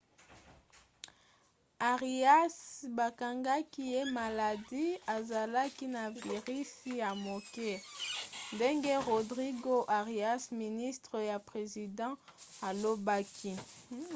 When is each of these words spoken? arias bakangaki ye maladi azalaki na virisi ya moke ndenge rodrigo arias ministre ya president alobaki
arias 1.91 2.55
bakangaki 2.97 3.83
ye 3.93 4.01
maladi 4.17 4.85
azalaki 5.15 5.85
na 5.95 6.03
virisi 6.19 6.91
ya 7.01 7.09
moke 7.25 7.69
ndenge 8.55 8.91
rodrigo 9.09 9.75
arias 9.99 10.41
ministre 10.61 11.17
ya 11.31 11.37
president 11.49 12.13
alobaki 12.67 13.51